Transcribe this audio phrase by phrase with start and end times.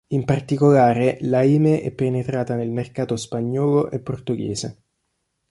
[0.15, 4.83] In particolare La Eme è penetrata nel mercato spagnolo e portoghese.